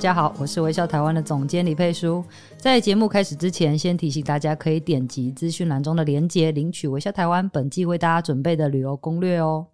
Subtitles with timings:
[0.00, 2.24] 大家好，我是微笑台湾的总监李佩书。
[2.56, 9.66] 在节目开始之前，先提醒大家可以点击资讯栏中的链接，领取微笑台湾本季为大家准备的旅游攻略哦。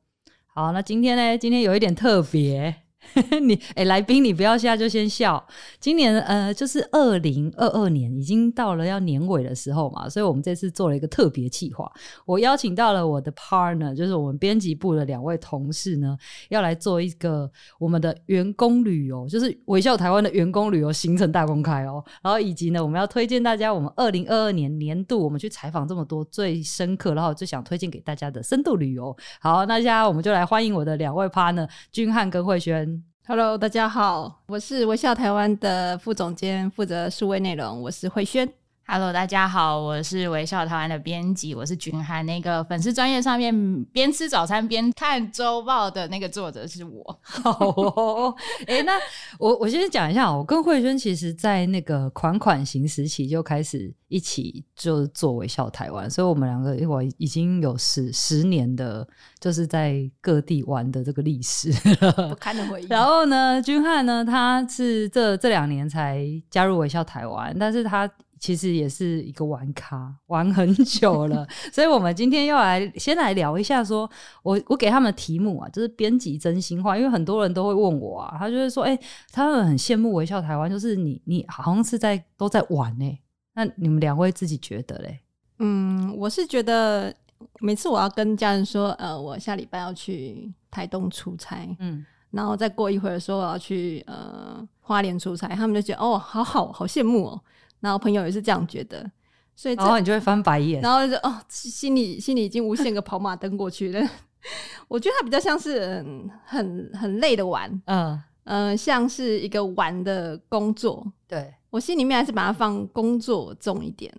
[0.46, 1.38] 好，那今天呢？
[1.38, 2.74] 今天有一点特别。
[3.42, 5.42] 你哎、来宾，你不要现在就先笑。
[5.78, 11.90] 今年呃，就是二零二二年，已经到了要年尾的时候嘛，所以我们这次做了一个特别企划。
[12.24, 16.16] 我邀请到了我的 partner，就是我们编辑部的两位同事呢，
[16.48, 22.04] 要来做一个我们的员工旅游，就是微笑台湾的员工旅游行程大公开哦。
[22.22, 29.16] 然后以及呢，我们要推荐大家我们二零二二年年度我们去采访这么多最深刻，然后最想推荐给大家的深度旅游。
[29.40, 32.95] 好，那现在我们就来欢迎我的两位 partner，君翰跟慧萱。
[33.28, 38.48] Hello，大家好，我是微笑台湾的副总监，负责数位内容，我是慧萱。
[38.88, 42.24] Hello，大家好，我是微笑台湾的编辑，我是君翰。
[42.24, 47.04] 那个粉丝专业上面边吃早餐边看周报的那个作者是我。
[47.20, 48.32] 好哦，
[48.68, 48.92] 哎、欸，那
[49.40, 59.04] 我我先讲一下，我跟慧萱其实在那个款款行时期就开始一起就做微笑台湾，所以我们两个我已经有十十年的，
[59.40, 61.72] 就是在各地玩的这个历史，
[62.30, 62.86] 不堪的回忆。
[62.86, 68.08] 然后呢，君翰呢，他是这这两年才加入微笑台湾，但是他。
[68.38, 74.10] 其实也是一个玩咖，玩很久了， 所以我们今天要来先来聊一下说，说
[74.42, 83.20] 我我给他们的题目啊，就是编辑真心话，因为很多人都会问我啊，他就会说，哎、欸，他们很羡慕微笑台湾，就是你你好像是在都在玩呢、欸，
[83.54, 85.20] 那你们两位自己觉得嘞？
[85.58, 87.14] 嗯，我是觉得
[87.60, 97.40] 每次我要跟家人说，呃，我下礼拜要去台东出差，嗯，然后再过一会儿说我要去呃花莲出差，他们就觉得哦，好好好羡慕哦。
[97.86, 99.08] 然后朋友也是这样觉得，
[99.54, 104.10] 所以然后你就会翻白眼，然后就哦，心里心里已经无限个跑马灯过去了。
[104.88, 111.06] 我觉得它比较像是很很很累的玩，嗯嗯、呃，像是一个玩的工作。
[111.28, 114.12] 对，我心里面还是把它放工作重一点，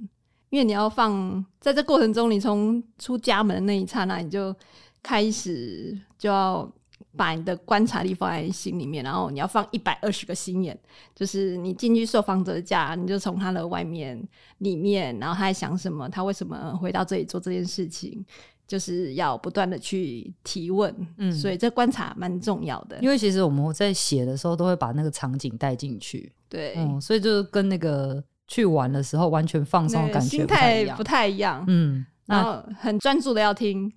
[0.50, 4.56] 因为你要放在这过程中，你从出家门的那一刹那，你就
[5.04, 6.72] 开始就要。
[7.18, 10.78] 把你的观察力放在心里面，然后你要放一百二十个心眼，
[11.16, 14.22] 就是你进去受访者家，你就从他的外面、
[14.60, 18.24] 里面，然后他在想什么，他为什么回到这里做这件事情，
[18.68, 20.96] 就是要不断的去提问。
[21.18, 26.32] 嗯，所以这观察蛮重要的，因为其实我们在写的时候都会把那个场景带进去。
[26.48, 31.66] 对，嗯，所以就是跟那个去玩的时候完全放松的感觉心态不太一样。
[31.68, 33.92] 嗯，然后很专注的要听。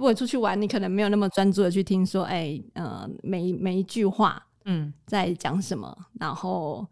[0.00, 5.94] 如果出去玩，你可能没有那么专注的去听，说，哎、欸，呃，每每一句话，嗯，在讲什么。
[6.18, 6.86] 然后，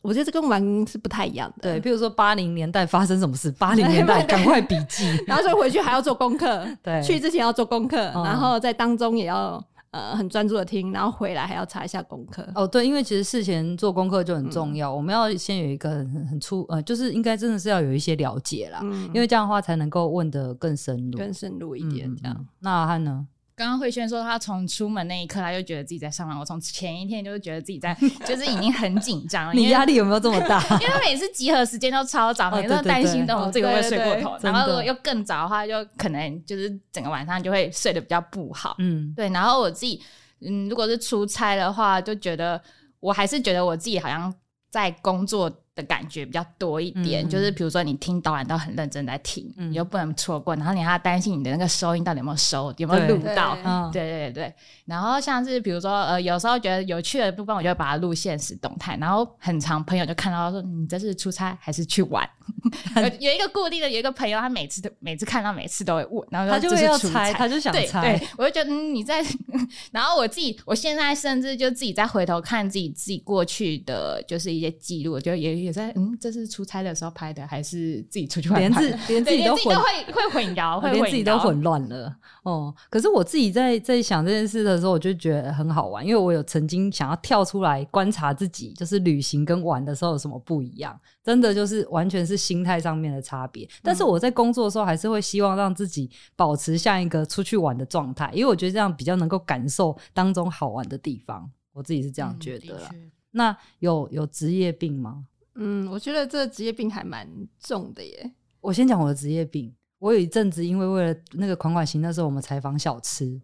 [0.00, 1.72] 我觉得这跟玩是不太一样的。
[1.74, 6.66] 对，比如说八零年代发生什么事， 八零年代赶快笔记， 然后就回去还要做功课。
[6.82, 9.62] 对，去之前要做功课，然后在当中也要。
[9.90, 12.46] 呃，很专注的听，然后回来还要查一下功课。
[12.54, 22.36] 哦，对，因为其实事前做功课就很重要，嗯、我们要先有一个很很粗，呃，就是应该真的是要有一些了解啦，嗯、因为这样的话才能够问得更深入，更深入一点这样。
[22.38, 23.26] 嗯、那汉呢？
[23.56, 26.38] 刚刚慧轩说，他从出门那一刻，他就觉得自己在上班。
[26.38, 29.54] 我从前一天就是觉得自己在， 就是已经很紧张了。
[29.54, 30.62] 你压力有没有这么大？
[30.78, 34.36] 因为他每次集合时间都超早，每次都担心等我自己会不会睡过头。
[34.42, 38.76] 然后如果又更早的话，就可能就是整个晚上就会睡得比较不好。
[38.78, 39.30] 嗯，对。
[39.30, 40.02] 然后我自己，
[40.42, 42.60] 嗯，如果是出差的话，就觉得
[43.00, 44.32] 我还是觉得我自己好像
[44.70, 45.50] 在工作。
[45.76, 53.54] 的感觉比较多一点，嗯、就是比如说你听导演都很认真在听，嗯、你就不能错过，然后你还要担心你的那个收音到底有没有收，有没有录到，
[53.92, 54.54] 对对对对。
[54.86, 62.26] 然后像是比如说呃，有时候觉得有趣的部分，我就会把它录现实动态，然后很长朋友就看到说，你这是出差还是去玩？
[63.20, 69.22] 有一个固定的，有一个朋友，他每次都每次看到每次都会问，然后他就会要猜，他就想猜，我就觉得嗯你在，
[69.92, 75.65] 然后我自己我现在甚至就自己再回头看自己自己过去的就是一些记录，就也。
[75.66, 78.88] 也在嗯，这是出差的时候拍的，还是自己出去玩拍的？
[78.88, 82.74] 连自连自己都混会会混淆，会连自己都混乱了哦。
[82.88, 90.98] 可是我自己在在想这件事的时候，我就觉得很好玩，因为我有曾经想要跳出来观察自己，就是旅行跟玩的时候有什么不一样。
[91.24, 93.68] 真的就是完全是心态上面的差别。
[93.82, 101.50] 但是我在工作的时候，还是会希望让自己保持像一个出去玩的状态，因为我觉得这样比较能够感受当中好玩的地方。
[101.72, 102.88] 我自己是这样觉得啦。
[102.92, 105.26] 嗯那有有职业病吗？
[105.56, 108.32] 嗯，我觉得这个职业病还蛮重的耶。
[108.60, 109.74] 我先讲我的职业病。
[109.98, 113.40] 我有一阵子，因为为了那个款款行，那时候我们采访小吃，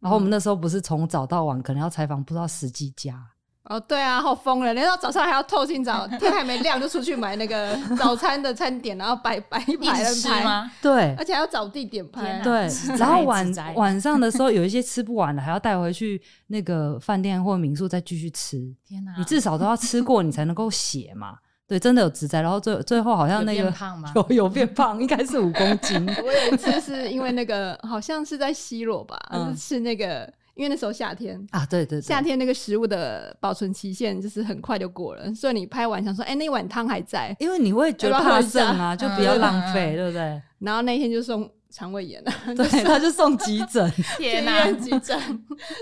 [0.00, 3.18] 然后我们那时候不是从早到晚，可能要采访不知道十几家。
[3.64, 4.74] 哦，对啊，好疯了！
[4.74, 10.70] 连到早上还要透清早，天还没亮就出去买那个 早餐的餐点，然后摆摆一排人拍吗？
[10.82, 12.42] 对，而且还要找地点拍。
[12.42, 12.68] 对，
[12.98, 18.58] 然后晚晚上的时候有一些吃不完的，还要带回去那个饭店或民宿再继续吃。
[18.86, 19.14] 天哪！
[19.16, 21.38] 你至少都要吃过，你才能够写嘛。
[21.66, 24.12] 对，真的有职灾，然后最最后好像那个有胖吗？
[24.16, 26.06] 有有变胖，应该是五公斤。
[26.22, 30.32] 我有一次是因为那个好像是在西罗吧，嗯、是吃那个。
[30.56, 40.40] 因为那时候夏天啊，对对对，夏天那个食物的保存期限就是很快就过了，所以你拍完想说，哎、欸，那碗汤还在，因为你会觉得怕剩啊，就比较浪费，对不对？
[40.60, 45.18] 然后那天就送肠胃炎了， 对，他就送急诊，天哪，急诊，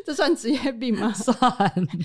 [0.06, 1.12] 这算职业病吗？
[1.12, 1.37] 算，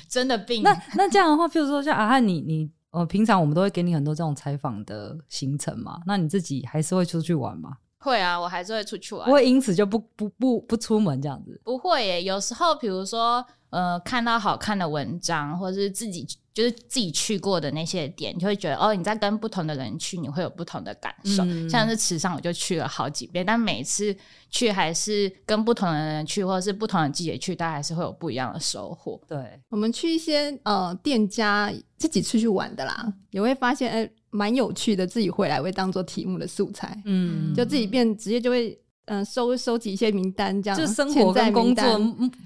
[0.10, 0.62] 真的病。
[0.62, 7.78] 那那这样的话，譬如说像阿汉，你你呃，平常我们都会给你很多这种采访的行程嘛，那你自己还是会出去玩吗？
[8.00, 11.62] 会啊，我还是会出去玩，不会因此就不不不不出门这样子。
[11.64, 21.44] 不会耶，有时候比如说呃，看到好看的文章，或者是自己就是自己去过的那些点，就会觉得哦，你在跟不同的人去，你会有不同的感受。
[21.46, 24.16] 嗯、像是池上，我就去了好几遍，但每次
[24.50, 29.22] 去还是跟不同的人去，或者是不同的季节去，但还是会有不一样的收获。
[29.28, 34.00] 对，我们去一些呃店家自己出去玩的啦，也会发现哎。
[34.00, 41.84] 欸蛮有趣的，自己回来会当做题目的素材，嗯，就自己变直接就会，嗯、呃，收收集一些名单，这样，就生活跟工作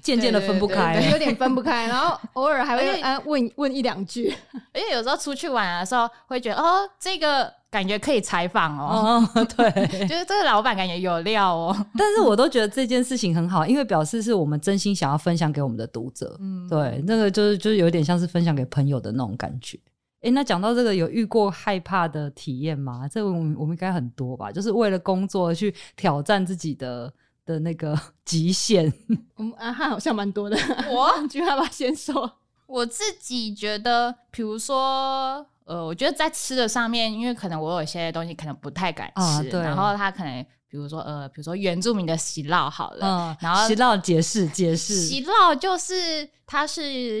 [0.02, 4.34] 渐渐的分不开，有点分不开，然后偶尔还会啊问问一两句，
[4.72, 9.70] 而且有时候出去玩的时候会觉得，哦，这个感觉可以采访哦，哦， 对，
[10.06, 19.78] 就是这个老板感觉有料哦， 但是我都觉得这件事情很好，因为表示是我们真心想要分享给我们的读者，嗯，对，那个就是就是有点像是分享给朋友的那种感觉。
[20.22, 23.08] 哎，那讲到这个，有遇过害怕的体验吗？
[23.08, 27.12] 这个我们我们应该很多吧，就是为了工作去挑战自己的
[27.44, 28.92] 的那个 极限。
[29.34, 30.56] 我们阿翰好像蛮多的，
[30.90, 32.38] 我就要不要先说？
[32.66, 47.20] 我自己觉得，比如说，呃，我觉得在吃的上面，因为可能我有些东西可能不太敢吃，啊、对，然后他可能，比如说，呃，比如说原住民的喜酪好了，嗯、然后喜酪解释解释，喜酪就是它是。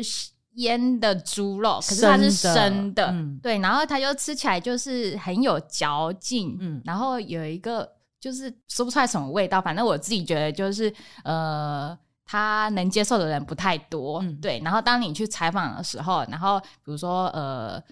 [0.54, 7.88] 腌的猪肉，可是它是生的，嗯、对，然后它就吃起来就是很有嚼劲，嗯，然后有一个
[8.20, 10.92] 就是说不出来什么味道，反正我自己觉得就是
[11.24, 14.60] 呃，他能接受的人不太多，嗯、对。
[14.64, 17.82] 然后当你去采访的时候，然后比如说呃。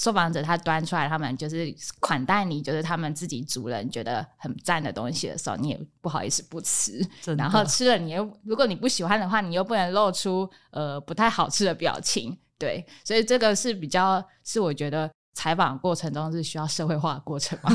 [0.00, 7.06] 受访者他端出来，他们就是款待你，就是他们自己族人觉得很赞的东西的时候，你也不好意思不吃。
[7.36, 12.34] 然后吃了，你又如果你不喜欢的话，你又不能露出呃不太好吃的表情。
[12.56, 17.70] 对，所以这个是比较是我觉得采访过程中是需要社会化的过程嘛。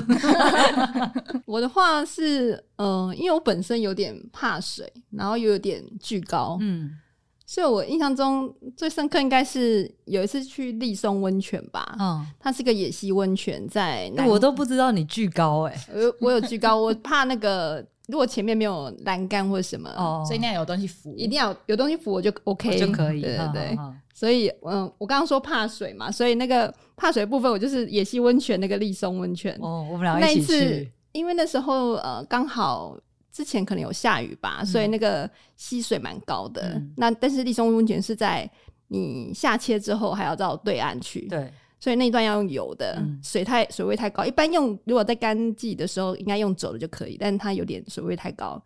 [1.46, 6.98] 我的话是，嗯、呃，因为我本身有点怕水，然后又有点惧高，嗯。
[7.48, 11.96] 所以，我印象中最深刻应该是有一次去立松温泉吧。
[12.00, 15.94] 嗯，它是个野溪温泉，在那我都不知道你惧高哎、欸。
[15.94, 23.22] 我我有惧高，我怕那个如果前面没有栏杆或者什么，哦，所以那样有东西扶，一定要有东西扶我就 OK 就可以。
[23.22, 23.78] 对对对。
[24.16, 29.56] 所以，嗯，我刚刚说怕水嘛，所以那个怕水的部分，我就是野溪温泉那个立松温泉。
[29.62, 30.54] 哦，我们俩一起去。
[30.54, 32.98] 那一次，因为那时候呃刚好。
[33.36, 36.62] 之前可能有下雨吧，嗯、所以那个溪水蛮高的。
[36.76, 38.50] 嗯、那但是立松温泉是在
[38.88, 44.24] 你下切之后还要到对岸去，对，所以那一段要用游的，嗯、水太水位太高。
[44.24, 48.64] 一般用如果在干季的时候应该用走的就可以，但是它有点水位太高，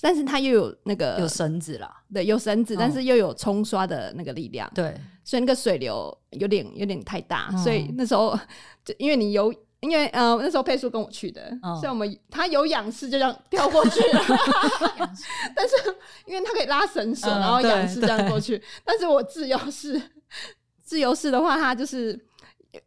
[0.00, 8.34] 但是它又有那个有绳子啦，对，有绳子，但是又有冲刷的那个力量，对，所以那个水流有点有点太大，嗯、所以那时候
[8.82, 9.54] 就因为你游。
[9.90, 14.22] 因为呃那时候佩叔跟我去的，哦、所以我们他有仰视就这样跳过去了，
[15.54, 15.74] 但是
[16.26, 20.00] 因为他可以拉绳索，嗯、然后仰视这样过去，但是我自由式，
[20.82, 22.18] 自由式的话，他就是。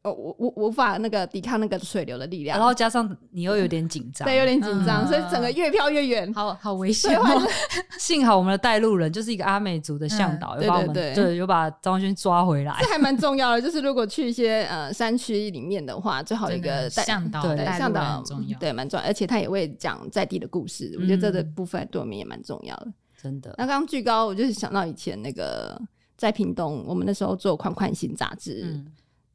[0.03, 7.19] 我我我无法那个抵抗那个水流的力量，然后加上你又有点紧张，对，有点紧张，所以整个越飘越远，好好危险。
[7.99, 13.61] 幸好我们的带路人就是一个阿美族的向导，有把我们对有把张轩抓回来，这还蛮重要的。
[13.61, 22.87] 就是如果去一些呃山区里面的话，最好一个向导，对向导很重要，对蛮重要，而且他也会讲在地的故事，我觉得这个部分对我们也蛮重要的，
[23.21, 23.53] 真的。
[23.57, 25.79] 那刚刚巨高，我就是想到以前那个
[26.17, 28.81] 在屏东，我们那时候做款款行杂志。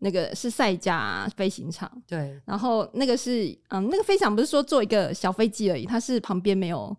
[0.04, 6.94] 那个是赛迦飞行场，对，然后那个是嗯，那个飞行场不是说坐一个小飞机而已，它是旁边没有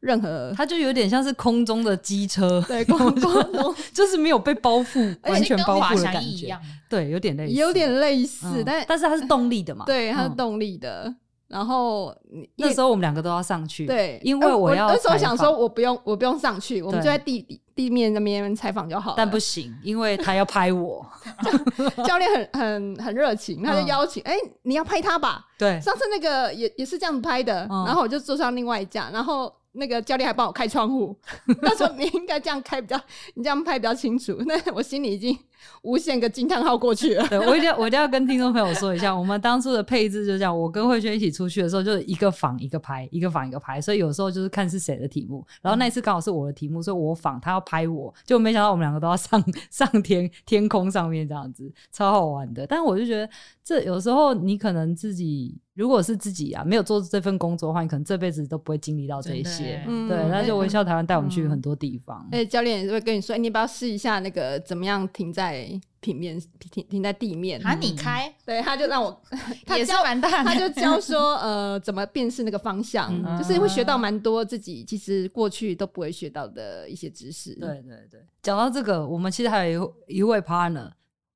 [0.00, 3.32] 任何，它就有点像是空中的机车， 对，空中。
[3.94, 6.54] 就是没有被包覆， 完全包覆的感觉，
[6.90, 11.04] 对，有点类似，有点类似，嗯、但但是它是动力的嘛，对，它是动力的。
[11.06, 11.16] 嗯
[11.52, 12.16] 然后
[12.56, 14.88] 那时候我们两个都要上去，对，因为我要。
[14.88, 19.14] 那时候想说，我不用，我不用上去，我们就在地底地面那边采访就好了。
[19.18, 21.06] 但不行，因为他要拍我。
[22.06, 25.44] 教练很很很热情，他就邀请，哎，你要拍他吧？
[25.58, 29.52] 对，上次那个也也是这样拍的，然后我就坐上另外一架，然后。
[29.74, 31.16] 那个教练还帮我开窗户，
[31.62, 33.00] 他说你应该这样开比较，
[33.32, 34.36] 你这样拍比较清楚。
[34.44, 35.34] 那我心里已经
[35.82, 37.26] 无限个惊叹号过去了。
[37.30, 40.56] 对，我一定要我一定要跟听众朋友说一下，我们当初的配置就这样。
[40.56, 43.80] 我跟慧萱一起出去的时候，就是一个仿一个拍，一个仿一个拍。
[43.80, 45.44] 所以有时候就是看是谁的题目。
[45.60, 52.66] 然后那一次刚好是我的题目，所以我仿，他要拍我，就没想到我们两个都要上上天天空上面这样子，超好玩的。
[52.66, 53.28] 但是我就觉得，
[53.64, 55.58] 这有时候你可能自己。
[55.74, 59.82] 如果是自己啊，没有做这份工作的话，你可能这辈子都不会经历到这一些。
[59.88, 62.20] 嗯、对，那就微笑台湾带我们去很多地方。
[62.30, 65.51] 哎、嗯，教练也会跟你说，欸、你要不要试一下那个怎么样停在
[66.00, 66.40] 平面，
[66.70, 67.60] 停停在地面？
[67.64, 68.32] 啊，你开？
[68.44, 69.22] 对，他就让我，
[69.66, 77.54] 他也是蛮大的，他就教说，呃，怎么辨识那个方向，嗯、就是会学到蛮多自己其实过去都不会学到的一些知识。
[77.54, 80.90] 对对对，讲到这个，我们其实还有一一位 partner。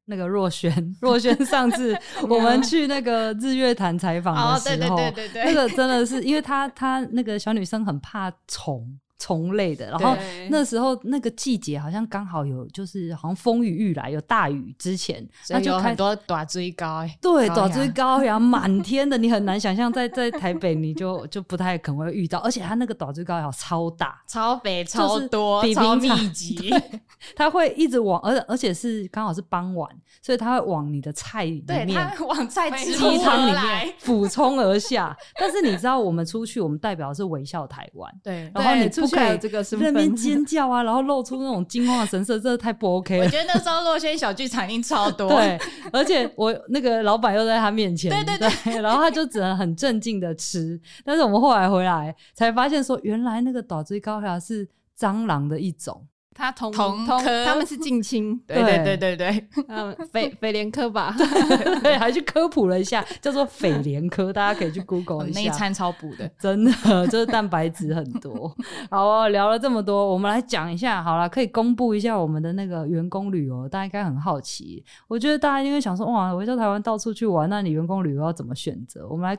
[0.08, 1.92] 那个若轩， 若轩上次
[2.30, 4.96] 我们去那个日月潭采访的时候，
[5.34, 8.88] 那个真的是因为他他那个小女生很怕虫。
[9.18, 10.14] 虫类的，然后
[10.50, 26.70] 那时候那个季节好像刚好有，就是好像风雨欲来，有大雨之前，那就很多短锥高，对，短锥高呀，满天的，你很难想象在在台北你就 就不太可能会遇到，而且它那个短锥高超大，超肥超多，超密集，
[27.34, 35.16] 它会一直往，而而且是刚好是傍晚，所以它会往你的菜里面，往菜鸡汤里面俯冲而下。
[35.40, 39.05] 但是你知道，我们出去，我们代表的是微笑台湾，对，然后你出。
[39.06, 43.24] 不可以这个在那边尖叫啊，然后露出那种惊慌的神色，真的太不 OK 了。
[43.24, 45.28] 我觉得那时候洛轩小剧场一定超多。
[45.28, 45.58] 对，
[45.92, 50.80] 而且我那个老板又在他面前，对对对，对，然后他就只能很镇静的吃。
[51.04, 56.06] 但是我们后来回来才发现，说原来那个大水高粱是蟑螂的一种。
[56.36, 61.14] 他同同科，他们是近亲，对对对对对， 嗯，匪匪廉科吧，
[61.82, 68.54] 对，还去科普了一下，叫做匪廉科， 大家可以去 Google 一下，那一餐超补的，真的就是蛋白质很多。
[68.90, 74.84] 好哦，聊了这么多，我们来讲一下，好了，可以公布一下我们的那个员工旅游，大家应该很好奇。
[75.08, 79.08] 我觉得大家应该想说，哇，我在台湾到处去玩，那你员工旅游要怎么选择？
[79.08, 79.38] 我们来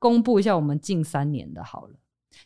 [0.00, 1.94] 公布一下我们近三年的，好了，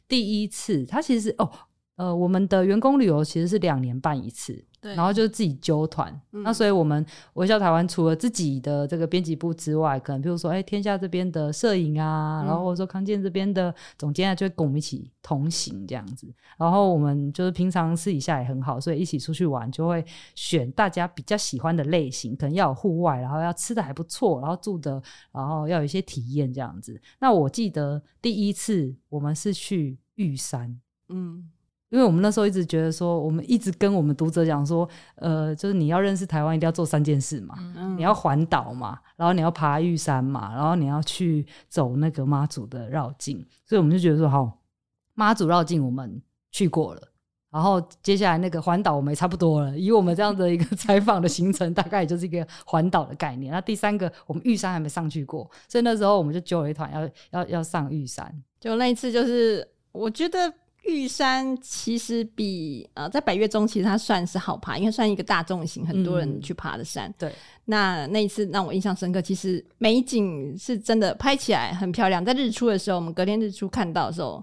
[0.07, 1.50] 第一次，他其实哦。
[1.97, 6.12] 呃，我们的员工旅游其实是两年半一次，对，然后就是自己揪团。
[6.33, 16.31] 嗯、那所以我们微笑台湾除了自己的这个编辑部之外，可能比如说，哎，天下这边的摄影啊，嗯、然后或者说康健这边的总监啊，就会跟我们一起同行这样子。
[16.59, 27.00] 然后我们就是平常私底下也很好，所以一起出去玩就会选大家比较喜欢的类型，可能要有户外，然后要吃的还不错，然后住的，然后要有一些体验这样子。
[27.19, 31.50] 那我记得第一次我们是去玉山，嗯。
[31.97, 44.59] 因为我们那时候一直觉得说，我们一直跟我们读者讲说，呃，就是你要认识台湾，一定要做三件事嘛，嗯、你要环岛嘛，然后你要爬玉山嘛，然后你要去走那个妈祖的绕境，所以我们就觉得说，好，
[45.15, 46.21] 妈祖绕境我们
[46.53, 47.00] 去过了，
[47.50, 53.50] 然后接下来那个环岛我们也差不多了，以我们这样的一个 采访的行程，大概也就是一个环岛的概念。
[53.50, 60.53] 那第三个，我们玉山还没上去过，所以那时候我们就揪了一团要要要上玉山，就那一次就是我觉得。
[60.85, 67.11] 玉山其实比呃，在百岳中其实它算是好爬，因为算一个大众型，很多人去爬的山。
[67.11, 67.33] 嗯、对，
[67.64, 72.25] 那那一次让我印象深刻，其实美景是真的拍起来很漂亮。
[72.25, 74.40] 在日出的时候，我们隔天日出看到的时候，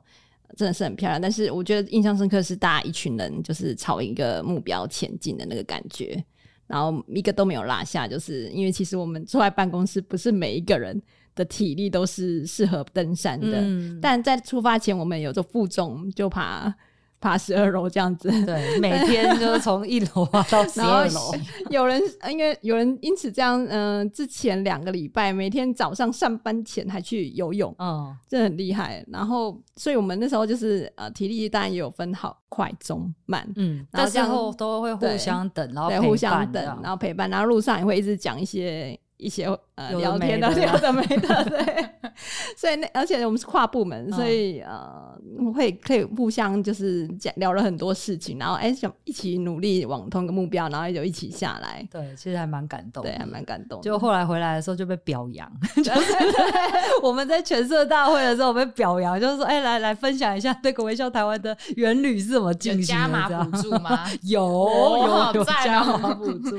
[0.57, 1.21] 真的是很漂亮。
[1.21, 6.21] 但是我觉得印象深刻是大家一群人就是朝一个目标前进的那个感觉，
[6.67, 11.01] 然后一个都没有落下，就是因为其实我们坐在办公室不是每一个人。
[11.35, 16.73] 的体力都是适合登山的，嗯、但在出发前，我们有做负重，就爬
[17.19, 18.29] 爬十二楼这样子。
[18.45, 21.31] 对，每天就是从一楼爬到十二楼。
[21.71, 29.03] 有人因为有人因此这样，嗯、呃，之前两个礼拜每天早上上班前还去游泳，嗯，这很厉害。
[29.07, 38.99] 然后，所以我们那时候就是呃，体力当然也有分好快中慢，嗯，然后都会互相等，然后互相等，然后陪伴，然后路上也会一直讲一些。
[39.23, 41.89] 一些呃聊天的聊的没的，对。
[42.55, 45.17] 所以那而且我们是跨部门，所以呃
[45.55, 51.85] 会可以互相就是讲聊了很多事情，然后哎想一起努力往同一个目标，然后就一起下来。
[51.91, 53.81] 对，其实还蛮感动，对，还蛮感动。
[53.81, 56.13] 就后来回来的时候就被表扬， 就是
[57.01, 63.01] 我们在全社大会的时候被表扬，就是说哎来来分享一下这个微笑台湾的原旅是怎么进行的？
[63.01, 64.05] 加码补助吗？
[64.21, 66.57] 有有有加码补助，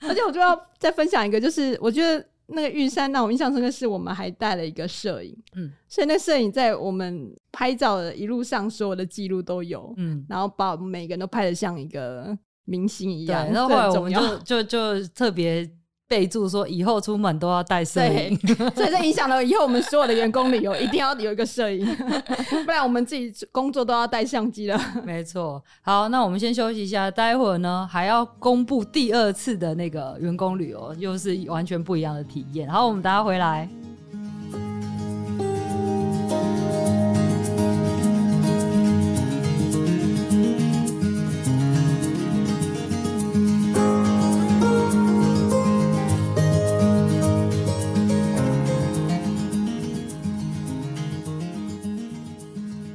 [0.00, 2.24] 而且我就要再分享一个，就是我觉得。
[2.54, 15.66] 那个玉山，让我印象深刻是我们还带了一个摄影，嗯，所以那摄影在我们拍照的一路上，所有的记录都有，嗯，然后把每个人都拍的像一个明星一样，然后后来我们就就就特别。
[16.12, 18.36] 备注说以后出门都要带摄影，
[18.76, 21.86] 所以这影响了以后我们所有的员工旅游一定要有一个摄影，
[22.66, 24.78] 不然我们自己工作都要带相机了。
[25.04, 32.68] 没错，好，那我们先休息一下，待会儿呢还要公布第二次的那个员工旅游，又是完全不一样的体验。
[32.68, 33.66] 好，我们等下回来。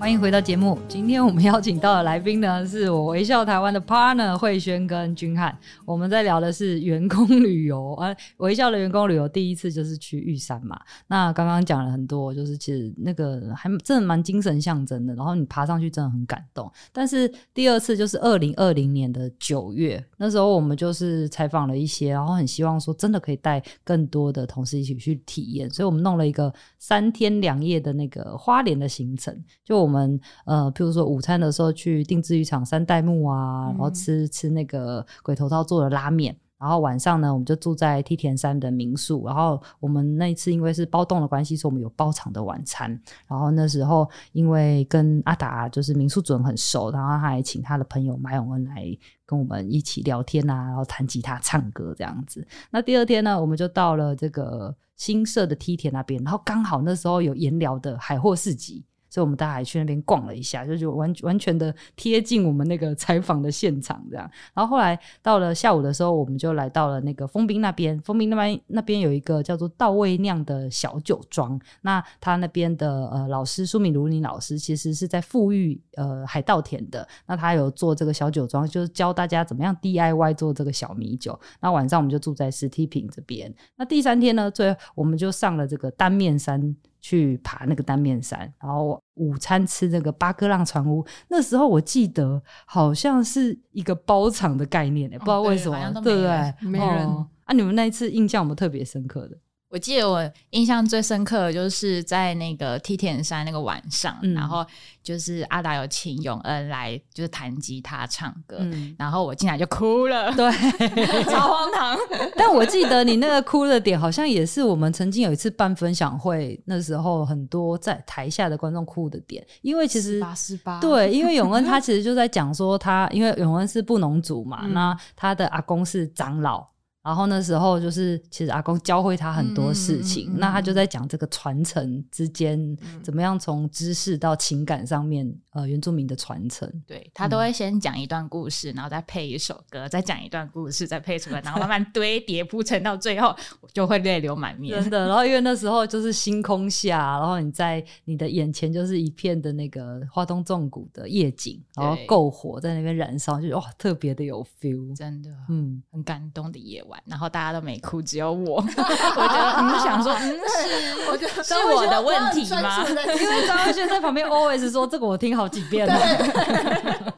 [0.07, 0.79] 欢迎回到节目。
[0.87, 5.53] 今天我们邀请到的来宾呢，是我微笑台湾的 partner 慧轩跟君汉。
[5.83, 10.79] 我们在聊的是员工旅游啊， 微笑的员工旅游第一次就是去玉山嘛。
[11.07, 15.13] 那刚刚讲了很多，就是其实那个还真的蛮精神象征的。
[15.13, 16.71] 然后你爬上去真的很感动。
[16.93, 29.96] 但是第二次就是二零二零年的九月，那时候我们就是采访了一些，然后很希望说真的可以带更多的同事一起去体验，所以我们弄了一个三天两夜的那个花莲的行程，就我们。
[29.97, 39.25] 我们呃，譬如说午餐的时候去定制渔场三代目啊，然后吃吃那个鬼头刀做的拉面，然后晚上呢，我们就住在梯田山的民宿。
[39.25, 42.91] 然后我们那一次因为是包栋的关系，所以我们有包场的晚餐。
[43.27, 48.85] 然后那时候因为跟阿达就是民宿主人很熟，然后他还请他的朋友马永恩来
[49.25, 52.45] 跟我们一起聊天啊，然后弹吉他、唱歌这样子。
[52.69, 58.85] 那第二天呢，我们就到了这个新社的梯田那边，然后刚好那时候有盐寮的海货市集。
[59.09, 64.29] 所以我们大家还去那边逛了一下，就就完完全的贴近我们那个 采访的现场这样。
[64.53, 67.99] 然后后来到了下午的时候，我们就来到了那个丰滨那边。
[68.01, 71.59] 丰滨那边那边有一个叫做稻味酿的小酒庄。
[71.81, 77.07] 那他那边的呃老师苏敏如林老师，其实是在富裕呃海稻田的。
[77.25, 81.39] 那他有做这个小酒庄，就是教大家怎么样 DIY 做这个小米酒。
[81.61, 83.53] 那晚上我们就住在石梯坪这边。
[83.75, 86.75] 那第三天呢，最后我们就上了这个单面山。
[86.99, 91.05] 去爬那个单面山，然后午餐吃那个八哥浪船屋。
[91.29, 96.53] 那时候我记得好像是一个包场的概念，欸，不知道为什么，哦、对不对？
[96.69, 97.53] 没人、哦、啊！
[97.53, 99.37] 你们那一次印象有没有特别深刻的？
[99.77, 104.65] 我记得我印象最深刻的就是在那个梯田山那个晚上，嗯、然后
[105.03, 110.51] 就是阿达有请永恩来，就是弹吉他唱歌，嗯、然后我进来就哭了，对，
[111.29, 111.95] 超荒唐。
[112.35, 126.67] 但我记得你那个哭的点，好像也是我们曾经有一次办分享会，那时候很多在台下的观众哭的点，因为其实八十八，对，因为永恩他其实就在讲说他，因为永恩是布农族嘛， 嗯、那他的阿公是长老。
[127.07, 136.69] 然后那时候就是，其实阿公教会他很多事情，嗯嗯嗯、那他就在讲这个传承之间怎么样从知识到情感上面，呃，原住民的传承。
[136.85, 143.33] 对，他都会先讲一段故事，然后再配一首歌，再讲一段故事，再配出来，然后慢慢堆叠铺陈到最后，
[143.73, 144.83] 就会泪流满面。
[144.83, 156.96] 真的， 然后因为那时候就是星空下，然后你在你的眼前就是一片的那个花东纵谷的夜景，然后篝火在那边燃烧，就哇，特别的有 feel，真的，嗯，很感动的夜晚。
[157.05, 158.55] 然后大家都没哭，只有我。
[158.61, 162.85] 我觉得你们想说，嗯，是，我觉得是我的问题吗？
[162.87, 165.93] 因为张文轩在旁边 always 说这个我听好几遍了。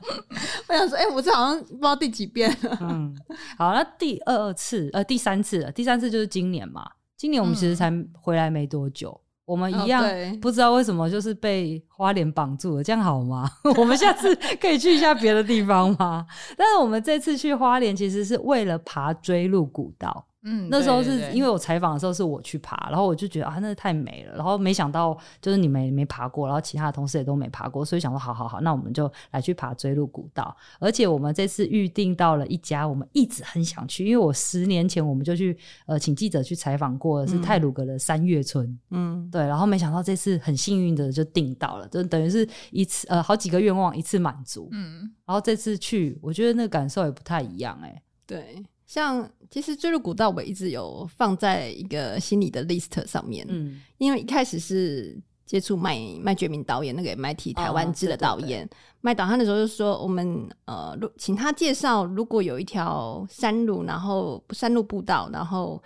[0.68, 2.78] 我想说，哎，我这好像不知道第几遍了。
[2.82, 3.16] 嗯，
[3.58, 6.86] 好，那第二次，呃，第三次了，第三次就是今年嘛。
[7.18, 9.20] 今年我们其实才回来没多久。
[9.50, 10.04] 我们一样
[10.40, 13.50] 不知道为什么就是被花莲绑住了，这样好吗？
[13.78, 16.24] 我们下次可以去一下别的地方吗？
[16.56, 20.28] 但是我们这次去花莲其实是为了爬追鹿古道。
[20.44, 24.36] 嗯，那时候是因为我采访的时候是我去爬，然后我就觉得啊，那太美了。
[24.36, 30.56] 然后没想到就是你们也没爬过，然后其他的同事也都没爬过，所以想说好好好，那我们就来去爬追鹿古道。
[30.80, 39.42] 而且我们这次预定到了一家我们一直很想去，因为我十年前我们就去呃请记者去采访过的是泰鲁格的三月村，嗯，对。
[39.46, 45.12] 然后没想到这次很幸运的就订到了，就等于是一次呃好几个愿望一次满足，嗯。
[45.26, 48.66] 然后这次去，我觉得那个感受也不太一样，欸，哎，对。
[48.90, 53.46] 像其实坠入古道，我一直有放在一个心里的 list 上面。
[53.48, 58.68] 嗯，因为一开始是接触麦麦觉明导演那个 MIT 台湾制的导演
[59.02, 65.80] 麦导，他的时候就说我们呃，请他介绍，如果有一条山路，然后山路步道，然后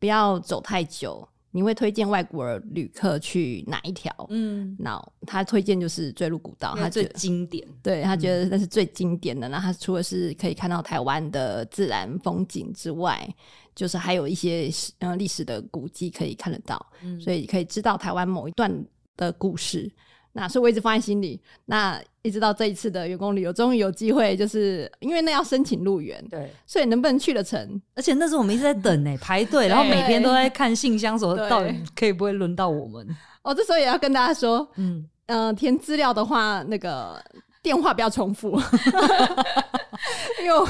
[0.00, 1.24] 不要走太久。
[1.52, 4.14] 你会推荐外国旅客去哪一条？
[4.30, 9.48] 嗯，那他推荐就是坠入古道，他最经典，对，他觉得那是最经典的。
[9.48, 13.28] 那他除了是可以看到台湾的自然风景之外，
[13.74, 18.72] 就是还有一些嗯历史的古迹可以看得到，嗯，所以可以知道台湾某一段
[19.16, 19.90] 的故事。
[20.32, 21.40] 那所以我一直放在心里。
[21.66, 27.80] 那一直到这一次的员工旅游，终于有机会，就是因为那要申请入园，对，所以能不能去得成？
[27.94, 33.06] 而且那时候我们一直在等呢、欸，排队，然后每天都在 看信箱，说到底可以不会轮到我们。
[33.42, 37.18] 哦，这时候也要跟大家说，嗯呃，填资料的话，那个
[37.62, 38.50] 电话不要重复，
[40.44, 40.68] 因为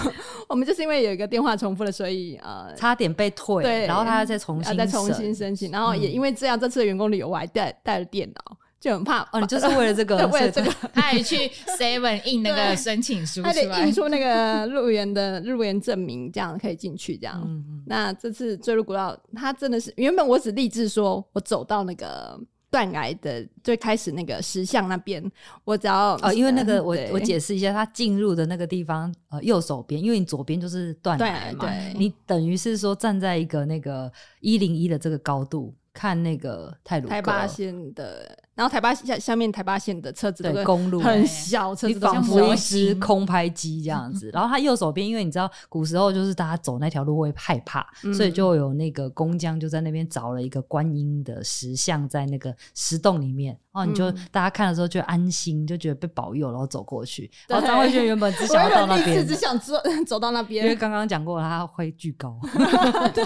[0.49, 8.57] 我们就是因为有一个电话重复了，所以呃，差点被退，对，然后他要再重新再重新申请，然后也因为这样，这次的员工旅游我还带带了电脑。
[8.81, 11.37] 就很怕哦，你就是为了这个， 为了这个，他还去
[11.79, 17.15] Seven 印那个申请书，他得印出那个入园的入园证明，这样可以进去。
[17.19, 22.41] 这样，嗯嗯，那这次坠入古道，他真的是原本我只立志说，我走到那个
[22.71, 25.23] 断崖的最开始那个石像那边，
[25.65, 38.39] 我只要哦，因为那个我我解释一下，他进入的那个地方呃右手边，因为你左边就是断崖嘛，对，你等于是说站在一个那个一零一的这个高度看那个泰鲁阁台八仙的。
[38.61, 44.29] 然后台八下下面台八线的车子对公路很小，车子仿佛一只空拍机这样子。
[44.35, 53.59] 然后他右手边，因为你知道古时候就是大家走那条路会害怕，嗯、所以就有那个工匠就在那边找了一个观音的石像在那个石洞里面。
[53.73, 57.31] 然后你就、嗯、大家看的时候就安心，就觉得被保佑，然后走过去。
[57.49, 59.75] 然后张慧娟原本只想要到那边，只想走
[60.07, 62.39] 走到那边，因为刚刚讲过了他会巨高。
[63.15, 63.25] 对，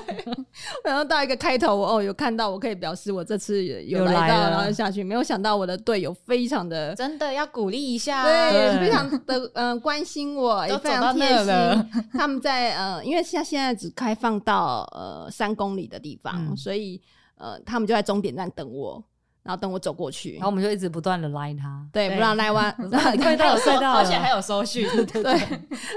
[0.84, 5.24] 然后到一个开头哦，有看到我可以表示我这次有来到，然后下去没有。
[5.24, 11.90] 想到我的队友非常的真的要鼓励一下，对，非常的嗯、呃、关心我，也非常贴心。
[12.12, 17.00] 他们在呃，因为现现在只开放到呃三公里的地方，嗯、所以
[17.38, 19.02] 呃他们就在终点站等我。
[19.44, 25.22] 然后等我走过去，然后我们就一直不断的拉他，对，不让拉弯，快到隧道， 而且还有收讯，对，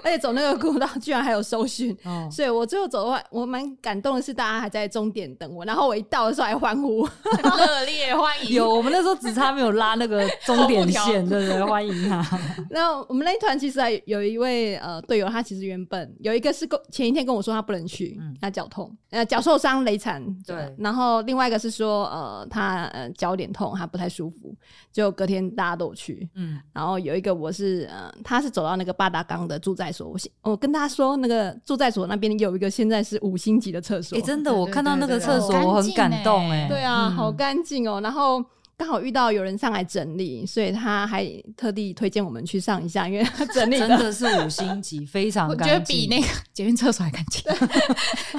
[0.03, 1.97] 而且走那个古道居然还有收讯，
[2.29, 7.07] 所以我最后走的话，我蛮感动的是大家还在终点等我，然后我一到的时候还欢呼，
[7.41, 8.53] 热烈欢迎。
[8.53, 11.63] 有，我们那时候只差没有拉那个终点线， 对不对？
[11.63, 12.21] 欢迎他。
[12.69, 20.75] 那我们那一团其实还有一位呃队友，他其实原本有一个是跟前一天跟我说他不能去，他脚痛，呃脚受伤累残，对。
[20.77, 23.36] 然后另外一个是说呃他呃脚。
[23.37, 24.53] 点痛，他不太舒服，
[24.91, 38.43] 就隔天大家都有去，嗯，然后有一个我是，呃，他是走到那个八达岗的住宅所，我我跟他说，那个住宅所那边有一个现在是五星级的厕所，哎、欸，真的，我看到那个厕所我很感动、欸，哎，对啊，好干净哦，然后。
[38.77, 47.43] 刚好遇到有人上来整理，所以他还特地推荐我们去上一下，因为他整理的真的是五星级，非常干净，我觉得比那个捷运厕所还干净，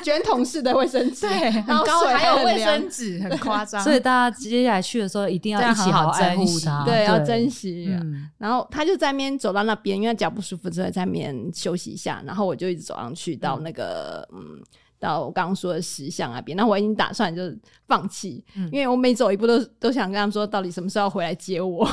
[0.05, 3.83] 卷筒式的卫生纸，对，然后高还有卫生纸，很夸张。
[3.83, 7.89] 所以大家接下来去的时候一定要一起好好爱护它，对，要珍惜。
[7.91, 12.23] 嗯、然后他就在那边走到那边，因为脚不舒服，之后在那边休息一下。
[12.25, 14.39] 然后我就一直走上去到那个嗯。
[14.41, 14.63] 嗯
[15.01, 17.57] 到我刚刚说的石像那边，那我已经打算就是
[17.87, 21.89] 放弃，嗯、因为我每走一步都都想跟他们说，到底什么时候回来接我？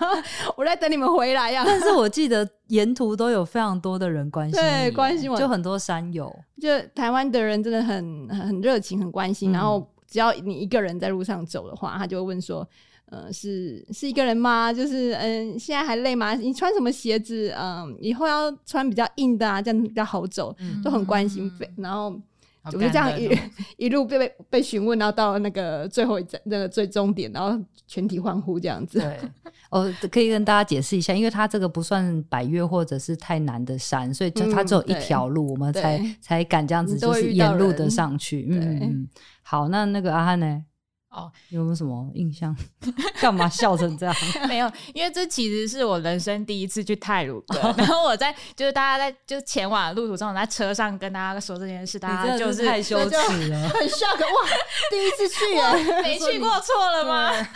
[0.56, 1.62] 我在等你们回来呀。
[1.66, 9.50] 但是我记得沿途都有非常多的人关心，对，关心我，就很多山友，就台湾的人真的很很热情，很关心。
[9.50, 12.68] 嗯、然后只要你一个人在路上走的话，他就会问说
[13.10, 14.70] ：“呃，是是一个人吗？
[14.70, 16.34] 就是嗯、呃，现在还累吗？
[16.34, 17.54] 你穿什么鞋子？
[17.56, 20.54] 嗯、呃，以后要穿比较硬的啊，这样比较好走。
[20.58, 22.14] 嗯”都很关心，嗯、然后。
[22.64, 23.30] 我就这样一
[23.86, 28.98] 一路被被被询问，然后到那个最后一站，那个最终点，然后全体欢呼这样子。
[28.98, 29.18] 对，
[29.70, 38.46] 哦，可以跟大家解释一下，因为它这个不算百越或者是太难的山，所以就它只有一条路，嗯、我们才才敢这样子，就是沿路的上去。
[38.50, 39.08] 嗯嗯，
[39.42, 40.64] 好，那那个阿汉呢？
[41.10, 42.56] 哦，有没有什么印象？
[43.20, 44.14] 干嘛笑成这样？
[44.46, 47.58] 没有，因为这其实是我人生第一次去泰鲁阁。
[47.76, 54.48] 然后我在就是大家在就前往的路途中，我在车上跟大家说这件事，大家就是太羞耻了，很 shock 哇！
[54.90, 57.48] 第一次去啊，没去过错了吗？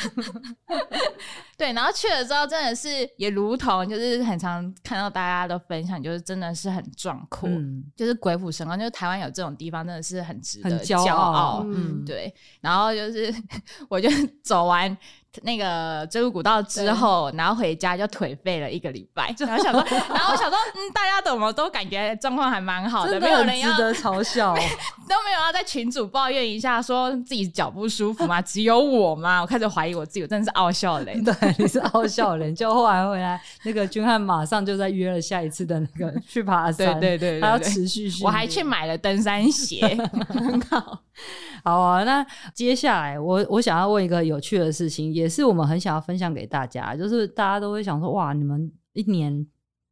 [1.57, 11.63] 对，然后去了之后，真的是也如同就是很常看到大家的分享，就是真的是很壮阔，嗯、就是鬼斧神工，就是台湾有这种地方，真的是很值得骄傲。
[11.65, 12.35] 嗯，对。
[12.61, 13.33] 然后就是
[13.89, 14.09] 我就
[14.43, 14.97] 走完
[15.43, 24.55] 那个追入古道之后，然后回家就颓废了一个礼拜， 然后想说， 然后我想说，嗯，大家怎么都感觉状况还蛮好的，没有人要值得嘲笑，
[25.09, 28.41] 都没有要在群主抱怨一下，说自己脚不舒服吗？
[28.43, 29.41] 只有我吗？
[29.41, 31.23] 我开始怀疑我自己，我真的是傲笑脸。
[31.23, 32.55] 对，你是傲笑脸。
[32.55, 38.25] 就后来回来，那个君汉马上就在约了下一次的那个去爬山，对对对，还要持续续。
[38.25, 39.97] 我还去买了登山鞋，
[40.29, 41.01] 很好。
[41.65, 49.47] 好啊，那接下来我我想要问一个有趣的事情，也是我们很想要分享给大家，就是大家都会想说，哇，你们一年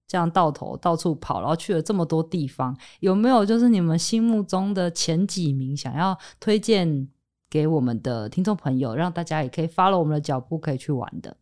[0.07, 7.09] 这样到头到处跑，然后去了这么多地方，有没有就是你们心目中的前几名想要推荐
[7.49, 11.37] 给我们的听众朋友，让大家也可以 follow 我们的脚步，可以去玩的？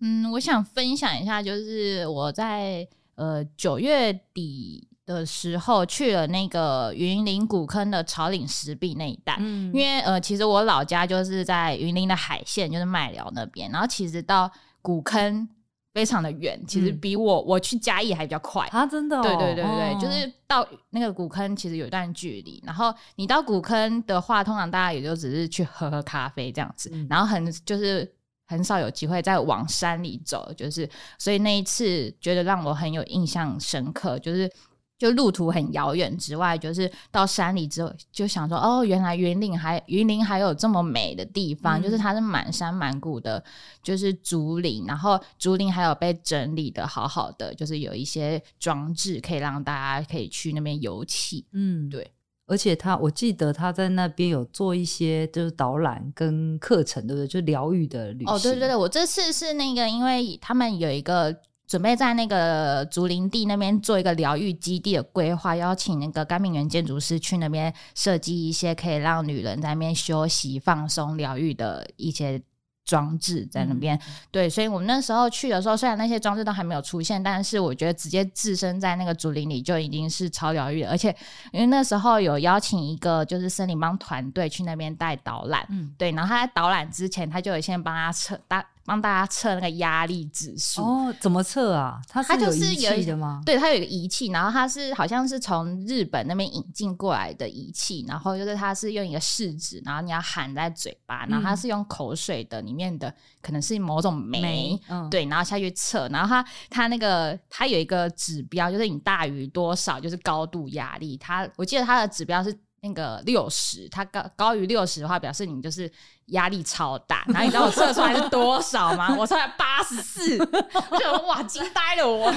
[0.00, 4.88] 嗯，我想分享一下，就是我在呃九月底。
[5.06, 14.50] 的时候去了那个云林古坑的草岭石壁那一带，嗯，因为呃，其实我老家就是在云林的海线，就是麦寮那边，然后其实到
[14.82, 15.48] 古坑
[15.94, 18.66] 非常的远，其实比我我去嘉义还比较快。
[18.66, 28.12] 啊，真的，哦，对对对对，哦，就是到那个古坑其实有一段距离，然后你到古坑的话，通常大家也就只是去喝喝咖啡这样子，嗯，然后很就是
[28.48, 34.50] 很少有机会再往山里走，就是所以那一次觉得让我很有印象深刻，就是。
[34.98, 43.42] 就路途很遥远之外，就是到山里之后，就想说哦，原来云林还云林还有这么美的地方，嗯、就是它是满山满谷的，
[43.82, 51.44] 就是竹林，然后竹林还有被整理的好好的，就是有一些装置可以让大家可以去那边游憩。
[51.52, 52.10] 嗯，对，
[52.46, 57.26] 而且他我记得他在那边有做一些就是导览跟课程，对不对？
[57.26, 58.34] 就疗愈的旅行。
[58.34, 61.36] 哦，对对对，我这次是那个，因为他们有一个。
[61.66, 72.40] 准备在那个竹林地那边做一个疗愈基地的规划，邀请那个甘明园建筑师去那边设计一些可以让女人在那边休息、放松、疗愈的一些
[72.84, 73.96] 装置在那边。
[73.96, 74.00] 嗯、
[74.30, 80.90] 对，所以我们那时候去的时候，虽然那些装置都还没有出现，但是我觉得直接置身在那个竹林里就已经是超疗愈的。
[80.90, 81.08] 而且
[81.52, 88.64] 因为那时候有邀请一个就是森林帮团队去那边带导览，嗯，对，然后他在导览之前，他就有先帮他测大。
[88.86, 92.00] 帮大家测那个压力指数哦，怎么测啊？
[92.08, 93.42] 它就是有仪器的吗？
[93.44, 115.90] 对，它有一个仪器，然后它是好像是从日本那边引进过来的仪器，然后就是它是用一个试纸，然后你要含在嘴巴，然后它是用口水的里面的可能是某种酶，酶嗯、对，然后下去测，然后它它那个它有一个指标，就是你大于多少就是高度压力，它我记得它的指标是那个六十，它高高于六十的话，表示你就是。
[116.26, 119.14] 压力超大， 然后你知道我测出来是多少吗？
[119.18, 120.38] 我测出来八十四，
[120.90, 122.30] 我就哇，惊呆了我，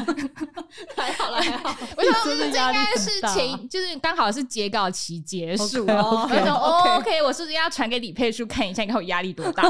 [0.95, 9.63] 还好了还好，我想说这应该是前就是刚好是截稿期结束哦，我说 OK，我是不是要传给李佩书看一下，你看我压力多大？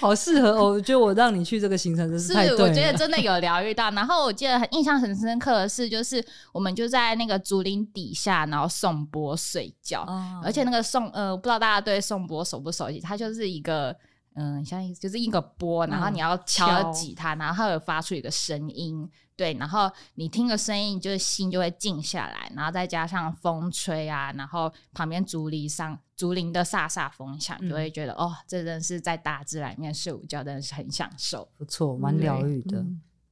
[0.00, 3.90] 好适合哦，我觉得我让你去这个行程真是太对了，我觉得真的有疗愈到。
[3.90, 10.06] 然后我记得很印象很深刻的是，就是我们就在那个竹林底下，然后颂钵睡觉，
[10.42, 12.28] 而且那个颂呃，不知道大家对颂。
[12.28, 13.00] 钵熟不熟悉？
[13.00, 13.96] 它就是一个，
[14.34, 32.84] 嗯，像就是一个波，然后你要敲击它，嗯、然后它会发出一个声音，对，然后你听个声音，就是心就会静下来，然后再加上风吹啊，然后旁边竹林上竹林的飒飒风响，嗯、就会觉得哦，这真的是在大自然里面睡午觉，真的是很享受，不错，蛮疗愈的。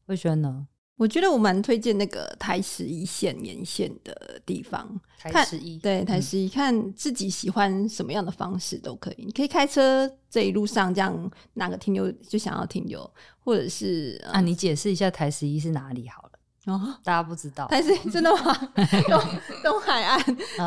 [0.06, 0.66] 慧萱、嗯、呢？
[1.02, 4.88] 我觉得我蛮推荐那个台十一线沿线的地方，
[5.18, 9.24] 台十一对台十一，看自己喜欢什么样的方式都可以。
[9.24, 13.10] 你可以开车这一路上这样哪个停留就想要停留，
[13.40, 16.31] 或者是啊，你解释一下台十一是哪里好了。
[16.66, 18.54] 哦，大家不知道，但是真的吗？
[19.08, 19.20] 东
[19.64, 20.22] 东海岸，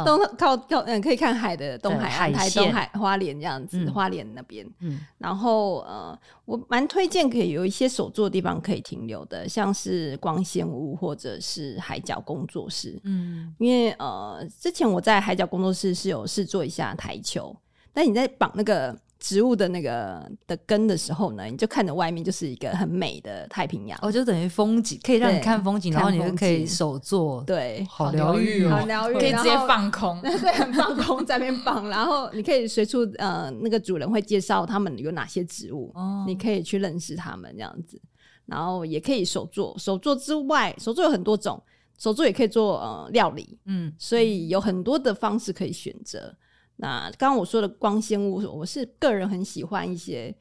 [0.05, 4.67] 东靠靠嗯，可以看海的东海岸，台东海花莲这样子，花莲那边。
[4.79, 12.99] 嗯，然后呃，我蛮推荐可以有一些手作的地方可以停留的，像是光线屋或者是海角工作室。
[13.05, 17.55] 嗯，因为呃，之前我在海角工作室是有试做一下台球，
[17.93, 18.93] 但你在绑那个。
[19.19, 37.99] 植物的那个的根的时候呢，你就看着外面就是一个很美的太平洋，哦，就等于风景，可以让你看风景，然后你就可以手做，对，好疗愈，好疗愈，可以直接放空， 对，很放空在那边放，然后你可以随处呃，那个主人会介绍他们有哪些植物，哦，你可以去认识他们这样子，
[38.45, 41.61] 然后也可以手做，手做之外，手做有很多种，
[41.97, 46.35] 手做也可以做呃料理，嗯，所以有很多的方式可以选择。
[46.77, 50.35] 那刚刚我说的光纤屋，我是个人很喜欢一些，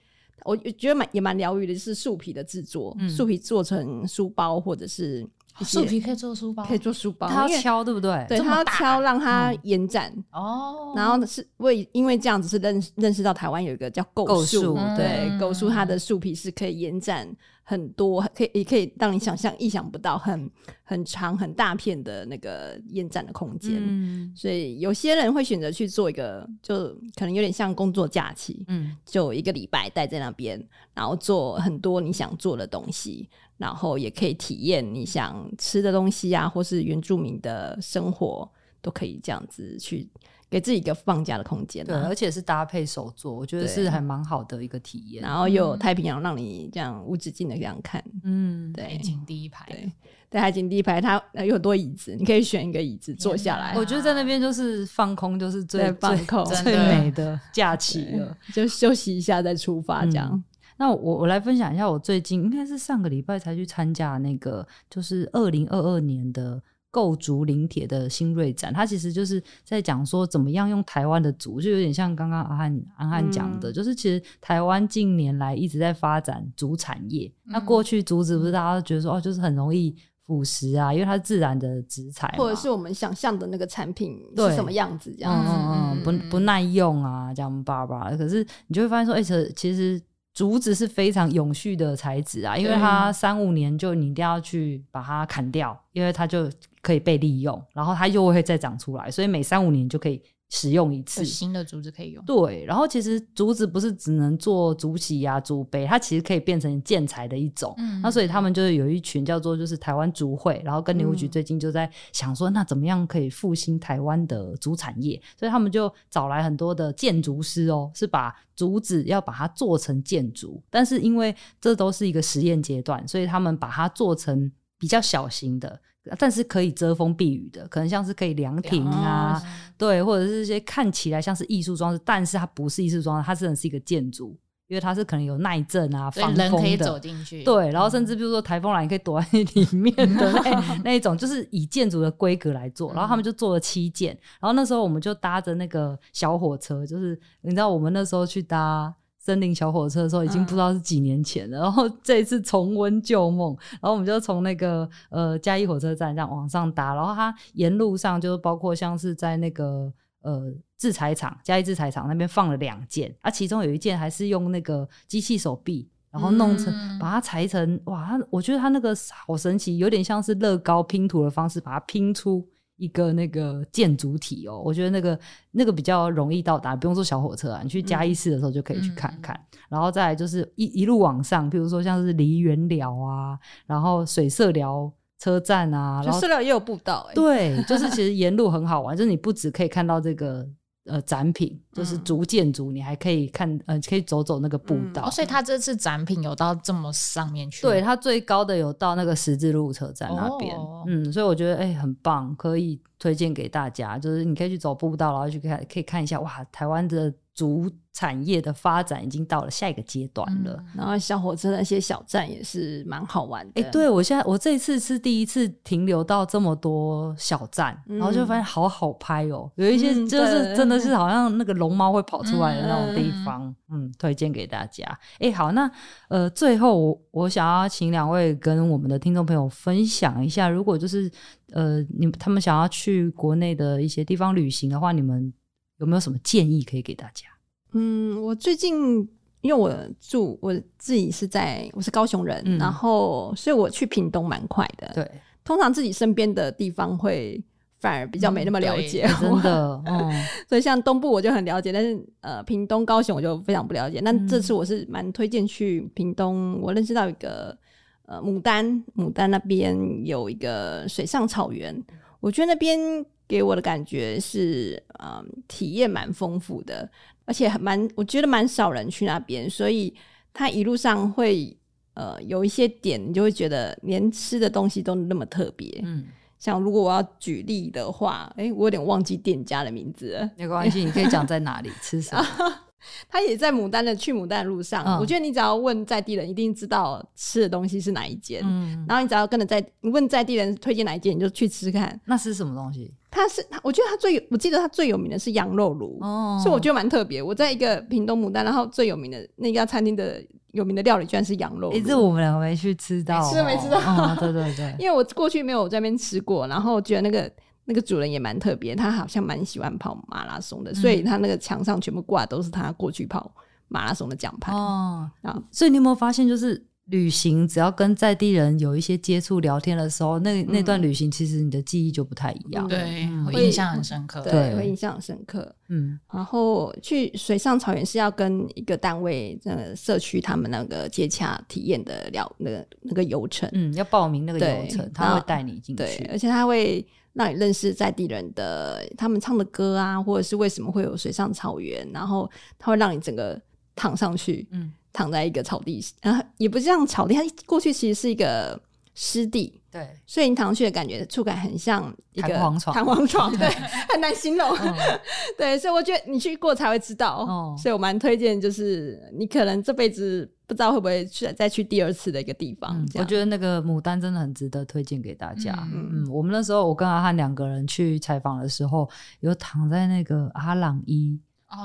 [0.45, 5.27] 我觉得蛮也蛮疗愈的，就是树皮的制作，嗯、树皮做成书包或者是
[5.61, 7.29] 树皮可以做书包，可以做书包。
[7.29, 8.27] 它要敲，对不对？
[8.29, 10.13] 对，它要敲，让它延展。
[10.33, 10.93] 哦。
[10.97, 17.29] 然后是为因为这样子是认认识到台湾有一个叫构树，对，构树它的树皮是可以延展
[17.65, 20.51] 很多，可以也可以让你想象意想不到，很
[20.85, 23.75] 很长很大片的那个延展的空间。
[23.79, 24.33] 嗯。
[24.37, 30.63] 所以有些人会选择去做一个，就可能有点像工作假期，嗯，就一个礼拜待在那边，
[30.95, 33.29] 然后做很多你想做的东西。
[33.57, 38.47] 然后也可以体验你想吃的东西啊，或是原住民的生活，
[38.83, 40.09] 都可以这样子去
[40.55, 41.85] 给自己一个放假的空间。
[41.85, 45.21] 对，而且是搭配手作，我觉得是还蛮好的一个体验。
[45.21, 48.01] 然后又有太平洋让你这样无止境的这样看。
[48.23, 49.93] 嗯，对，海景第一排，对，
[50.31, 53.75] 在海景第一排，它有很多椅子，你可以选一个椅子坐下来。
[53.77, 60.41] 我觉得在那边就是放空，就是最放空、最美的假期了，就休息一下再出发这样。
[60.77, 66.63] 那我我来分享一下，我最近应该是上个礼拜才去参加那个，就是二零二二年的
[66.95, 68.73] 构竹林铁的新锐展。
[68.73, 77.27] 它其实就是在讲说，怎么样用台湾的竹，就有点像刚刚阿汉阿汉讲的，嗯、就是其实台湾近年来一直在发展竹产业。
[77.47, 79.93] 嗯、那过去竹子不是大家都觉得说哦，就是很容易
[80.25, 88.17] 腐蚀啊，因为它是自然的植材，或者是我们想象的那个产品是什么样子这样子，嗯嗯，不不耐用啊，这样叭叭。
[88.17, 90.01] 可是你就会发现说，哎、欸，其实。
[90.35, 96.51] 竹子是非常永续的材质啊，因为它三五年就你一定要去把它砍掉，因为它就
[96.83, 100.21] 可以被利用，然后它又会再长出来，所以每三五年就可以。
[100.55, 102.65] 使用一次新的竹子可以用，对。
[102.65, 107.75] 然后其实竹子不是只能做竹席呀、竹杯，它其实可以变成建材的一种。
[107.79, 115.21] 嗯，那所以他们就是有一群叫做就是台湾竹会，然后跟林务局最近就在想说，那怎么样可以复兴台湾的竹产业？
[115.37, 125.81] 所以他们就找来很多的建筑师哦，是把竹子要把它做成建筑，但是因为这都是一个实验阶段，所以他们把它做成比较小型的。
[126.19, 129.43] 但是可以遮风避雨的，可能像是可以凉亭啊，哦、
[129.79, 134.37] 对，或者是一些看起来像是艺术装置，但是它不是艺术装置，它真的是一个建筑，
[134.69, 148.95] 因为它是可能有耐震啊，防风的，人可以走进去，对，然后甚至比如说台风来，你可以躲在里面的那 那一种，就是以建筑的规格来做，然后他们就做了七件，然后那时候我们就搭着那个小火车，就是你知道我们那时候去搭。
[149.25, 151.59] 森林小火车的时候，已经不知道是几年前了。
[151.59, 172.47] 嗯、 然后这一次重温旧梦，然后我们就从那个呃嘉义火车站这样往上搭，然后它沿路上就是包括像是在那个呃制材厂嘉义制材厂那边放了两件，啊，其中有一件还是用那个机器手臂，然后弄成、嗯、把它裁成哇，它我觉得它那个好神奇，有点像是乐高拼图的方式把它拼出。
[172.77, 175.19] 一个那个建筑体哦，我觉得那个
[175.53, 179.35] 那个比较容易到达，不用坐小火车啊，你去嘉义市的时候就可以去看看。
[179.35, 190.47] 嗯、然后再来就是一一路往上，比如说像是梨园寮啊，然后水社寮车站啊，然后社寮也有步道哎、欸，对，就是其实沿路很好玩，就是你不只可以看到这个。
[190.87, 195.09] 呃，展品就是逐建筑，嗯、你还可以看，呃，可以走走那个步道。
[195.11, 197.63] 所以它这次展品有到这么上面去？
[197.63, 200.55] 对，它最高的有到那个十字路车站那边。
[200.57, 203.99] 哦、嗯，所以我觉得哎、欸，很棒，可以推荐给大家。
[203.99, 207.13] 就是你可以去走步道，然后去看，可以看一下哇，台湾的。
[207.35, 213.61] 竹产业的发展已经到了下一个阶段了，嗯、然后小火车那些小站也是蛮好玩的。
[213.61, 224.85] 哎、欸，对我现在我这一次是第一次停留到这么多小站，嗯、然后就发现好好拍哦，有一些就是真的是好像那个龙猫会跑出来的那种地方，嗯，嗯，推荐给大家。
[225.15, 225.69] 哎、欸，好，那
[226.07, 231.11] 呃，最后我我想要请两位跟我们的听众朋友分享一下，如果就是
[231.55, 235.33] 呃，你他们想要去国内的一些地方旅行的话，你们。
[235.79, 237.27] 有没有什么建议可以给大家？
[237.73, 238.97] 嗯，我最近
[239.41, 244.89] 因为我住我自己是在我是高雄人，嗯、然后所以我去屏东蛮快的。
[244.95, 245.11] 对，
[245.43, 247.43] 通常自己身边的地方会
[247.81, 249.83] 反而比较没那么了解，嗯、真的。
[249.87, 254.01] 嗯， 所以像东部我就很了解，但是呃，屏东、高雄我就非常不了解。
[254.01, 257.59] 那这次我是蛮推荐去屏东，我认识到一个
[258.07, 261.83] 呃牡丹，牡丹那边有一个水上草原，
[262.21, 263.05] 我觉得那边。
[263.27, 266.87] 给我的感觉是，嗯，体验蛮丰富的，
[267.25, 269.93] 而且蛮，我觉得蛮少人去那边，所以
[270.35, 271.57] 它一路上会，
[271.95, 275.81] 呃，有一些点，你就会觉得连吃的东西都那么特别。
[275.85, 276.05] 嗯，
[276.39, 280.31] 像如果我要举例的话，哎、欸，我有点忘记店家的名字了。
[280.37, 282.23] 没关系，你可以讲在哪里吃什么。
[283.09, 288.41] 他也在牡丹的去牡丹的路上，嗯、我觉得你只要问在地人，一定知道吃的东西是哪一间。
[288.45, 291.99] 嗯，然后你只要跟着在你问在地人推荐哪一间，你就去吃看。
[292.05, 292.93] 那是什么东西？
[293.11, 297.23] 它是，我觉得它最有，我记得它最有名的是羊肉炉，哦，所以我觉得蛮特别。
[297.23, 300.21] 我在一个屏东牡丹，然后最有名的那家餐厅的
[300.51, 301.77] 有名的料理居然是羊肉炉。
[301.77, 303.79] 哎，这我们两个没去吃到，吃没吃到？
[303.79, 307.31] 哦，对对对， 因为我过去没有在那边吃过，然后觉得那个
[307.65, 313.35] 那个主人也蛮特别，他好像蛮喜欢跑马拉松的，嗯、所以他那个墙上全部挂都是他过去跑
[313.69, 315.11] 马拉松的奖牌哦。
[315.23, 316.67] 啊，所以你有没有发现就是？
[316.87, 322.69] 旅行只要跟在地人有一些接触、聊天的时候，那那段旅行其实你的记忆就不太一样。
[322.69, 324.21] 对，会印象很深刻。
[324.21, 325.55] 对，会印象很深刻。
[325.69, 333.49] 嗯，然后去水上草原是要跟一个单位，呃，社区他们那个接洽体验的聊那个那个游程。
[333.55, 335.83] 嗯，要报名那个游程，他会带你进去。
[335.83, 343.41] 对，而且他会让你认识在地人的他们唱的歌啊，或者是为什么会有水上草原，然后他会让你整个
[343.75, 344.47] 躺上去。
[344.51, 344.73] 嗯。
[344.97, 348.57] 躺在一个草地，然后也不是像草地，它过去其实是一个
[348.95, 353.49] 湿地，对，所以你躺上去的感觉触感很像一个弹簧床，弹簧床， 对，
[353.89, 354.73] 很难形容，嗯、
[355.37, 362.81] 对，所以我觉得你去过才会知道，哦、所以我蛮推荐，就是你可能这辈子不知道会不会去再去第二次的一个地方。
[362.81, 365.53] 嗯、我觉得那个牡丹真的很值得推荐给大家。
[365.73, 371.19] 嗯，嗯，我们那时候我跟阿汉两个人去采访的时候，有躺在那个阿朗伊。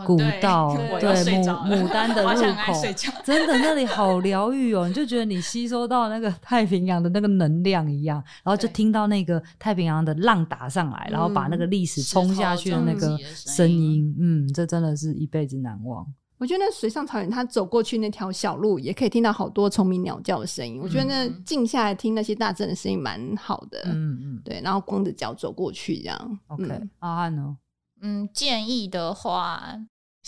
[0.05, 2.81] 古道 对牡牡丹的 入口，
[3.23, 4.87] 真的那里 好疗愈哦！
[4.87, 16.05] 你就觉得你吸收到那个太平洋的那个能量一样，然后就听到那个太平洋的浪打上来，然后把那个历史冲下去的那个声音，嗯，这真的是一辈子难忘。
[16.37, 20.79] 我觉得那水上草原，它走过去那条小路，也可以听到好多虫鸣鸟叫的声音。
[20.81, 24.61] 我觉得那静下来听那些大自然的声音蛮好的，嗯嗯，对。
[24.63, 26.81] 然后光着脚走过去这样，OK。
[26.99, 27.57] 阿汉呢？
[28.01, 29.77] 嗯，建议的话，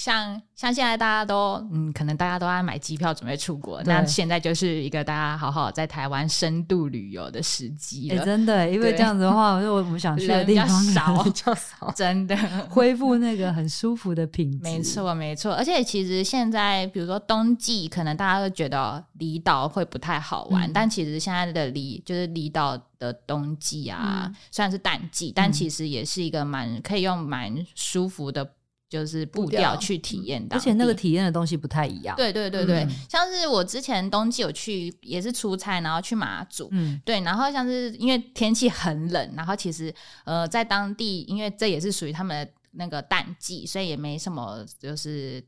[0.01, 8.17] 像像现在大家都嗯，可能大家都在买机票准备出国，那现在就是一个大家好好在台湾深度旅游的时机了。
[8.17, 12.35] 欸、真的，因为这样子的话，我我们想去的地方少， 比较少， 真的
[12.67, 14.63] 恢复那个很舒服的品质。
[14.63, 15.53] 没错，没错。
[15.53, 28.49] 而且其实现在，比如说冬季，可能大家都觉得离岛会不太好玩，嗯、但其实现在的离就是离岛的冬季啊，嗯、虽然是淡季，但其实也是一个蛮可以用蛮舒服的。
[28.91, 32.13] 就是步调去体验到，而且那个体验的东西不太一样。
[32.17, 45.41] 对对对对，嗯、像是我之前冬季有去，也是出差，然后去马祖，嗯，对，然后像是因为天气很冷，然后其实呃在当地，因为这也是属于他们的那个淡季，所以也没什么就是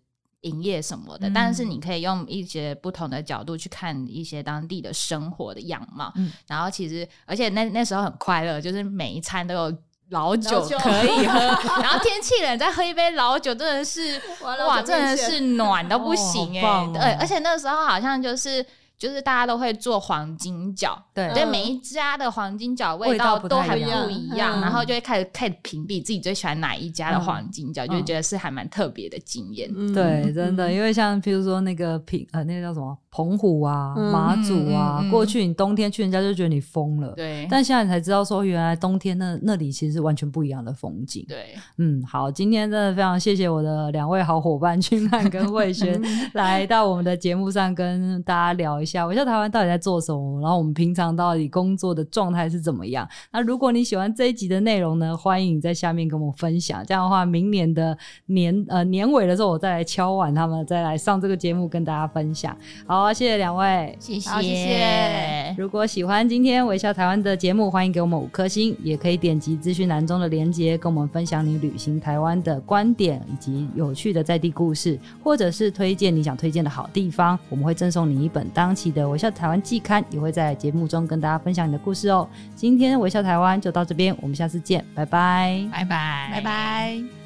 [0.43, 1.27] 营业什么的。
[1.27, 9.77] 嗯、但是你可以用一些不同的角度去看一些当地的生活的样貌，嗯，然后其实而且那那时候很快乐，就是每一餐都有。
[10.09, 11.39] 老酒可以喝，
[11.81, 16.89] 然后天气冷再喝一杯老酒，真的是哇，真的是暖到不行哎、欸！
[16.93, 18.65] 对、哦，而且那个时候好像就是。
[18.97, 29.69] 就是大家都会做黄金饺，对，对，每一家的黄金饺味道都还不一样，然后就会开始开始评比自己最喜欢哪一家的黄金饺，就觉得是还蛮特别的经验。
[29.93, 41.25] 对，真的，因为像譬如说那个平呃那个叫什么澎湖啊、马祖啊，过去你冬天去人家就觉得你疯了，对，但现在你才知道说原来冬天那那里其实是完全不一样的风景。
[41.27, 46.01] 对，嗯，好，今天真的非常谢谢我的两位好伙伴 君汉跟 慧轩
[46.33, 49.07] 来到我们的节目上跟大家聊一下。
[49.07, 50.41] 微笑台湾到底在做什么？
[50.41, 53.07] 然后我们平常到底工作的状态是怎么样？
[53.31, 56.85] 那如果你喜欢这一集的内容呢，欢迎你在下面跟我们分享。
[56.85, 62.55] 这样的话，明年的年呃年尾的时候，我再来敲碗他们，再来上这个节目跟大家分享。
[62.85, 65.55] 好，谢谢两位，谢谢谢谢。
[65.57, 82.27] 如果喜欢今天微笑台湾的节目，欢迎给我们五颗星，也可以点击资讯栏中的连接，跟我们分享你旅行台湾的观点以及有趣的在地故事，或者是推荐你想推荐的好地方，我们会赠送你一本当期的微笑台湾季刊，也会在节目中跟大家分享你的故事哦。
[82.55, 87.22] 今天微笑台湾就到这边，我们下次见，拜拜，拜拜，拜拜。